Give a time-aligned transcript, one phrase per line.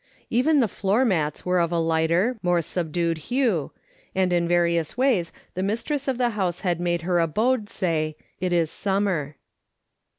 [0.31, 3.71] Even the floor mats were of a lighter, more subdued hue,
[4.15, 8.51] and in various ways the mistress of the house had made her abode say," It
[8.51, 9.35] is summer."